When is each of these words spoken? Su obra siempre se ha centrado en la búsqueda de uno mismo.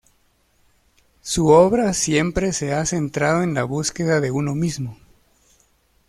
Su 1.21 1.49
obra 1.49 1.93
siempre 1.93 2.53
se 2.53 2.73
ha 2.73 2.87
centrado 2.87 3.43
en 3.43 3.53
la 3.53 3.63
búsqueda 3.65 4.19
de 4.19 4.31
uno 4.31 4.55
mismo. 4.55 4.97